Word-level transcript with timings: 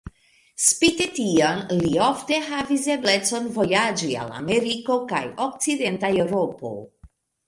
Spite 0.67 1.05
tion, 1.17 1.59
li 1.81 1.91
ofte 2.05 2.39
havis 2.47 2.87
eblecon 2.93 3.49
vojaĝi 3.57 4.09
al 4.21 4.31
Ameriko 4.39 4.97
kaj 5.13 5.21
Okcidenta 5.45 6.11
Eŭropo. 6.25 6.73